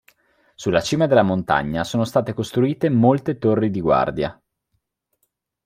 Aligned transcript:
Sulla 0.55 0.81
cima 0.81 1.05
della 1.05 1.21
montagna 1.21 1.83
sono 1.83 2.05
state 2.05 2.33
costruite 2.33 2.89
molte 2.89 3.37
torri 3.37 3.69
di 3.69 3.79
guardia. 3.81 4.41